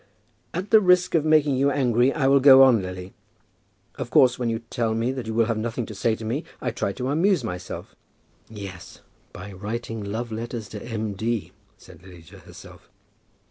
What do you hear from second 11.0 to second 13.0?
D.," said Lily to herself.